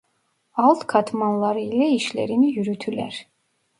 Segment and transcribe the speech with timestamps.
[0.53, 3.27] Alt katmanları ile işlerini yürütürler.